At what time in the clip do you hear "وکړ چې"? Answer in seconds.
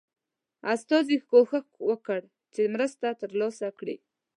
1.89-2.61